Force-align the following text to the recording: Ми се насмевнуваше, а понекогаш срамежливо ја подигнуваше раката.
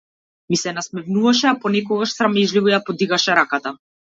Ми 0.53 0.57
се 0.61 0.71
насмевнуваше, 0.77 1.49
а 1.51 1.53
понекогаш 1.67 2.15
срамежливо 2.17 2.73
ја 2.75 2.83
подигнуваше 2.89 3.41
раката. 3.43 3.79